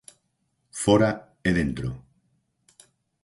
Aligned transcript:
Fóra 0.81 1.09
e 1.47 1.51
dentro. 1.59 1.89